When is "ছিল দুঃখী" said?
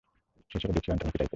0.59-0.89